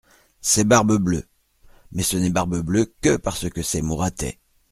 C'est 0.41 0.63
Barbe-Bleue; 0.63 1.25
mais 1.91 2.01
ce 2.01 2.17
n'est 2.17 2.31
Barbe-Bleue 2.31 2.91
que 3.01 3.17
parce 3.17 3.47
que 3.51 3.61
c'est 3.61 3.83
Mouratet. 3.83 4.39